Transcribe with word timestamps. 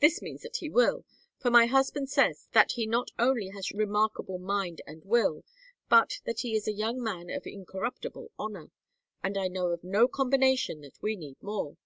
This 0.00 0.20
means 0.20 0.42
that 0.42 0.56
he 0.56 0.68
will, 0.68 1.04
for 1.38 1.48
my 1.48 1.66
husband 1.66 2.10
says 2.10 2.48
that 2.50 2.72
he 2.72 2.88
not 2.88 3.12
only 3.20 3.50
has 3.50 3.70
remarkable 3.70 4.36
mind 4.38 4.82
and 4.84 5.04
will, 5.04 5.44
but 5.88 6.18
that 6.24 6.40
he 6.40 6.56
is 6.56 6.66
a 6.66 6.72
young 6.72 7.00
man 7.00 7.30
of 7.30 7.46
incorruptible 7.46 8.32
honor 8.36 8.72
and 9.22 9.38
I 9.38 9.46
know 9.46 9.68
of 9.68 9.84
no 9.84 10.08
combination 10.08 10.80
that 10.80 11.00
we 11.00 11.14
need 11.14 11.40
more. 11.40 11.76